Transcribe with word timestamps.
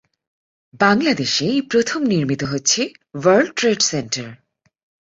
বাংলাদেশে 0.79 1.43
এই 1.45 1.61
প্রথম 1.61 2.01
নির্মিত 2.03 2.41
হচ্ছে 2.43 2.81
"ওয়ার্ল্ড 3.15 3.51
ট্রেড 3.55 3.79
সেন্টার"। 3.81 4.27